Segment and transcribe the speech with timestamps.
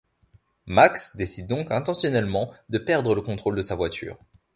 [0.65, 4.17] Max décide donc intentionnellement de perdre le contrôle de sa voiture.